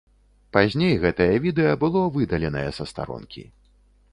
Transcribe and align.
Пазней 0.55 0.93
гэтае 1.03 1.27
відэа 1.43 1.73
было 1.83 2.01
выдаленае 2.17 2.67
са 2.79 2.85
старонкі. 2.93 3.45